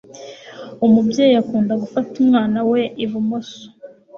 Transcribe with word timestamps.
Umubyeyi 0.85 1.35
akunda 1.41 1.73
gufata 1.81 2.13
umwana 2.23 2.59
we 2.71 2.81
ibumoso. 3.03 3.61